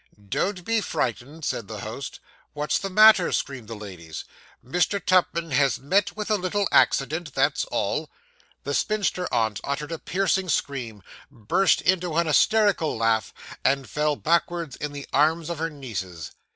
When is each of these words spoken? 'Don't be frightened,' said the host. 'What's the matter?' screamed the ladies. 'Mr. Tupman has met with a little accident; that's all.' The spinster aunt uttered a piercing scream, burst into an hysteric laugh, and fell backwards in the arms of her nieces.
'Don't 0.29 0.65
be 0.65 0.81
frightened,' 0.81 1.45
said 1.45 1.67
the 1.67 1.81
host. 1.81 2.19
'What's 2.53 2.79
the 2.79 2.89
matter?' 2.89 3.31
screamed 3.31 3.67
the 3.67 3.75
ladies. 3.75 4.25
'Mr. 4.65 4.99
Tupman 4.99 5.51
has 5.51 5.77
met 5.77 6.17
with 6.17 6.31
a 6.31 6.39
little 6.39 6.67
accident; 6.71 7.35
that's 7.35 7.65
all.' 7.65 8.09
The 8.63 8.73
spinster 8.73 9.31
aunt 9.31 9.61
uttered 9.63 9.91
a 9.91 9.99
piercing 9.99 10.49
scream, 10.49 11.03
burst 11.29 11.81
into 11.81 12.17
an 12.17 12.25
hysteric 12.25 12.81
laugh, 12.81 13.31
and 13.63 13.87
fell 13.87 14.15
backwards 14.15 14.75
in 14.75 14.91
the 14.91 15.05
arms 15.13 15.51
of 15.51 15.59
her 15.59 15.69
nieces. 15.69 16.31